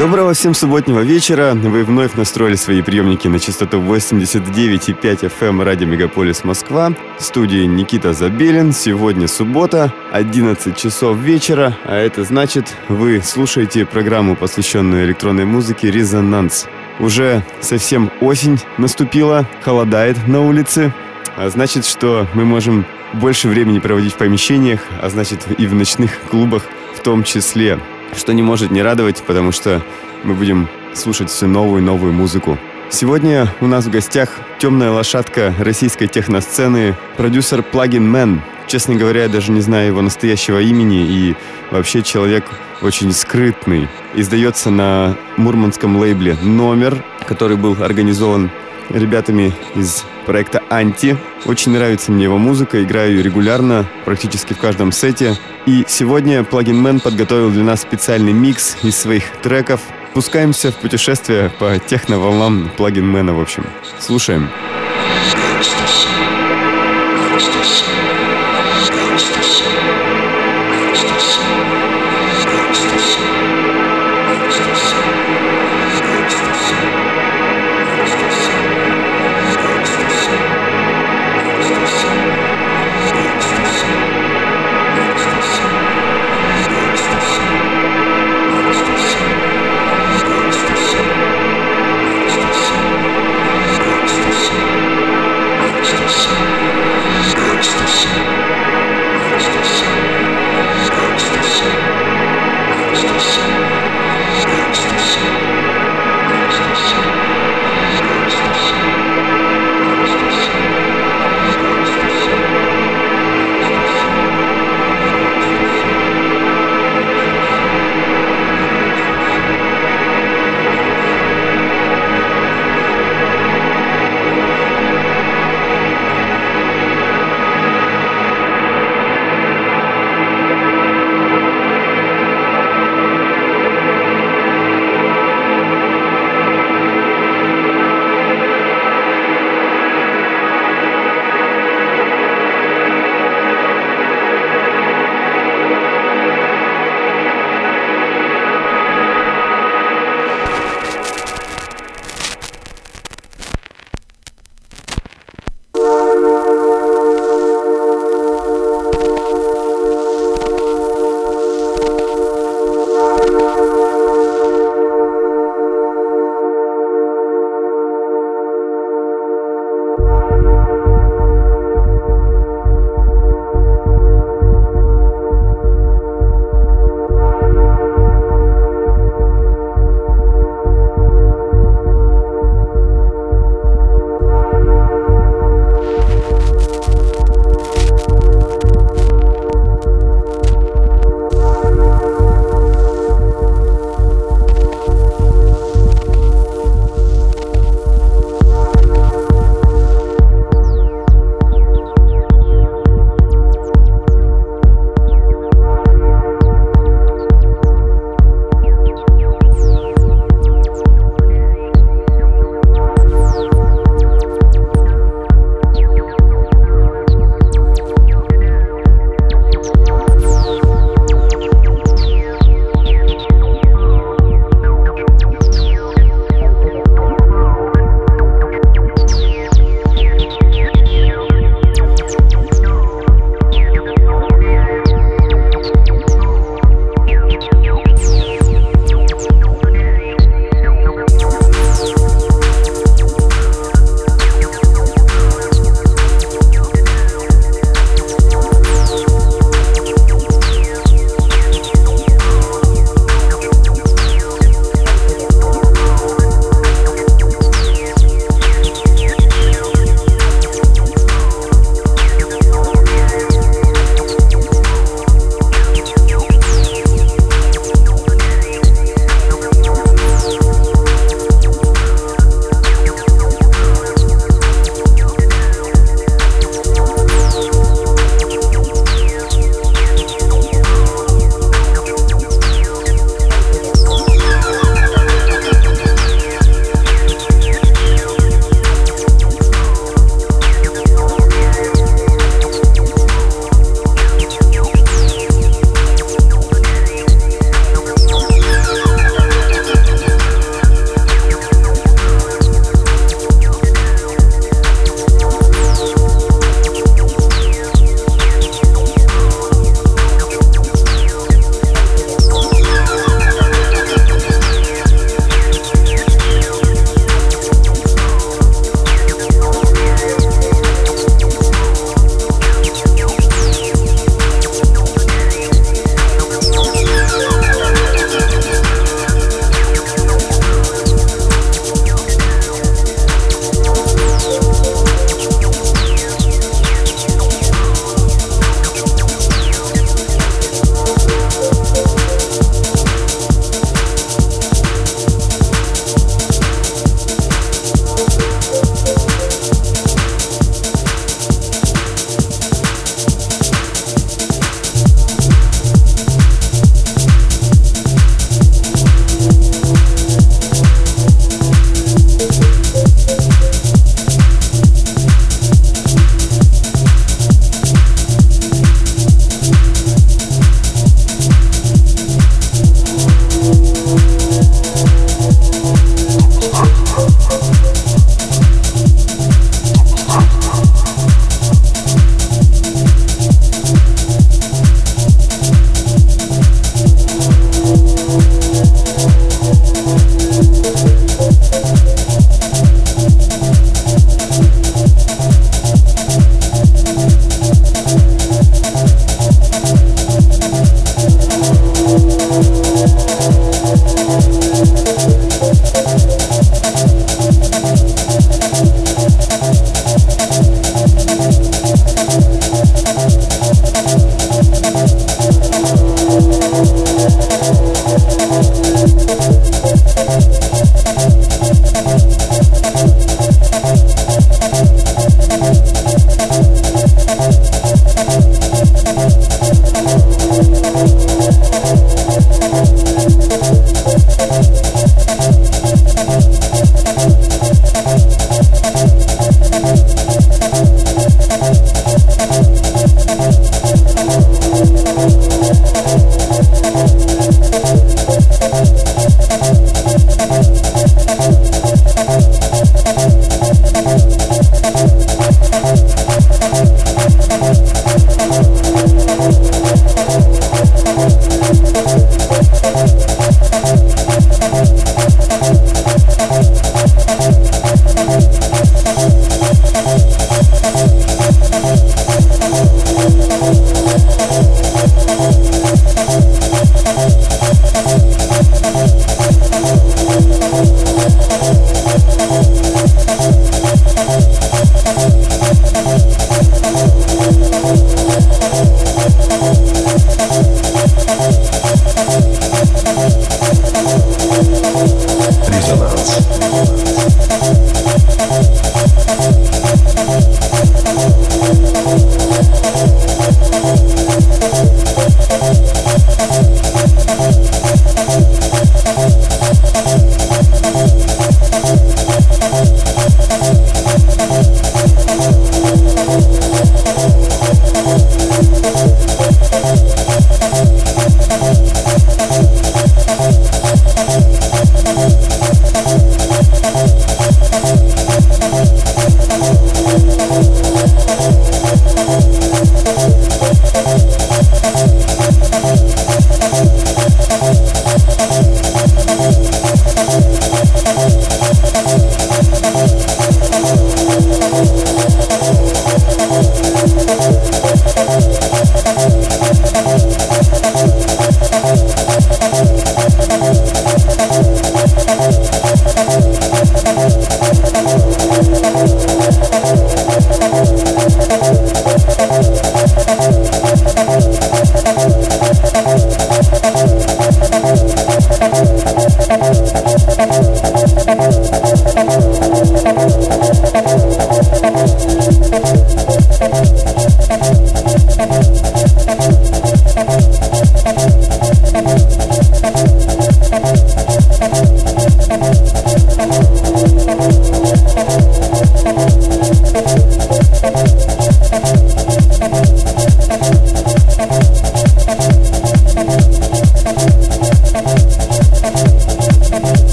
[0.00, 1.52] Доброго всем субботнего вечера.
[1.52, 6.94] Вы вновь настроили свои приемники на частоту 89,5 FM радио Мегаполис Москва.
[7.18, 8.72] В студии Никита Забелин.
[8.72, 16.66] Сегодня суббота, 11 часов вечера, а это значит, вы слушаете программу, посвященную электронной музыке «Резонанс».
[16.98, 20.94] Уже совсем осень наступила, холодает на улице,
[21.36, 26.20] а значит, что мы можем больше времени проводить в помещениях, а значит и в ночных
[26.30, 26.62] клубах
[26.94, 27.78] в том числе
[28.16, 29.82] что не может не радовать, потому что
[30.24, 32.58] мы будем слушать всю новую и новую музыку.
[32.90, 38.40] Сегодня у нас в гостях темная лошадка российской техносцены, продюсер Plugin Man.
[38.66, 41.36] Честно говоря, я даже не знаю его настоящего имени и
[41.70, 42.44] вообще человек
[42.82, 43.88] очень скрытный.
[44.14, 48.50] Издается на мурманском лейбле «Номер», который был организован
[48.88, 51.16] ребятами из проекта «Анти».
[51.46, 55.36] Очень нравится мне его музыка, играю ее регулярно, практически в каждом сете.
[55.66, 59.80] И сегодня Plugin Man подготовил для нас специальный микс из своих треков.
[60.14, 63.66] Пускаемся в путешествие по техноволнам Plugin Man, в общем.
[63.98, 64.48] Слушаем.
[64.48, 64.69] Слушаем.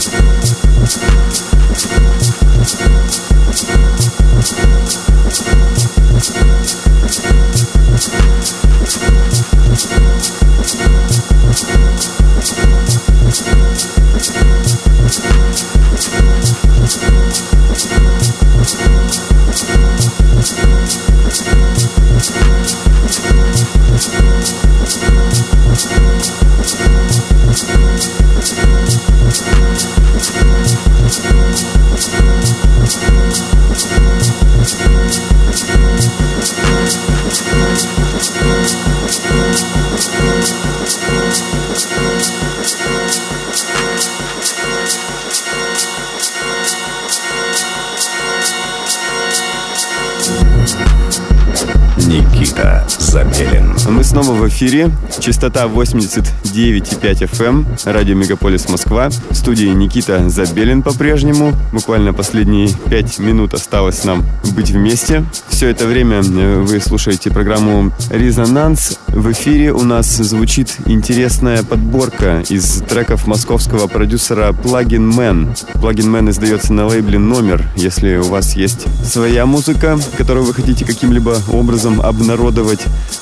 [0.00, 0.39] Thank
[54.60, 54.90] эфире.
[55.20, 57.46] Частота 89,5 FM.
[57.46, 57.66] Эм.
[57.86, 59.08] Радио Мегаполис Москва.
[59.08, 61.54] В студии Никита Забелин по-прежнему.
[61.72, 64.22] Буквально последние 5 минут осталось нам
[64.54, 65.24] быть вместе.
[65.48, 68.98] Все это время э, вы слушаете программу «Резонанс».
[69.08, 75.56] В эфире у нас звучит интересная подборка из треков московского продюсера Plugin Man.
[75.74, 77.64] Plugin Man издается на лейбле «Номер».
[77.76, 82.80] Если у вас есть своя музыка, которую вы хотите каким-либо образом обнародовать,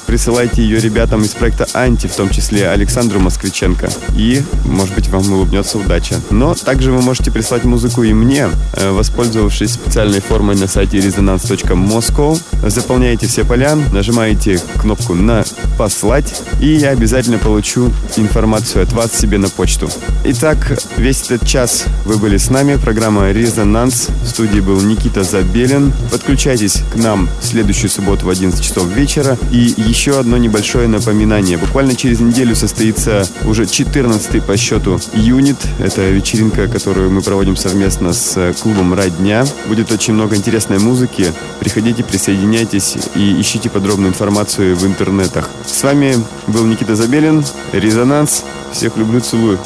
[0.09, 3.91] присылайте ее ребятам из проекта «Анти», в том числе Александру Москвиченко.
[4.17, 6.15] И, может быть, вам улыбнется удача.
[6.31, 12.41] Но также вы можете прислать музыку и мне, э, воспользовавшись специальной формой на сайте resonance.moscow.
[12.67, 15.45] Заполняете все поля, нажимаете кнопку на
[15.77, 19.91] «Послать», и я обязательно получу информацию от вас себе на почту.
[20.25, 22.77] Итак, весь этот час вы были с нами.
[22.77, 24.09] Программа «Резонанс».
[24.25, 25.93] В студии был Никита Забелин.
[26.11, 29.37] Подключайтесь к нам в следующую субботу в 11 часов вечера.
[29.53, 31.59] И еще одно небольшое напоминание.
[31.59, 35.57] Буквально через неделю состоится уже 14 по счету юнит.
[35.81, 39.45] Это вечеринка, которую мы проводим совместно с клубом «Радня».
[39.67, 41.33] Будет очень много интересной музыки.
[41.59, 45.51] Приходите, присоединяйтесь и ищите подробную информацию в интернетах.
[45.67, 46.15] С вами
[46.47, 47.45] был Никита Забелин.
[47.73, 48.45] Резонанс.
[48.73, 49.59] Всех люблю, целую.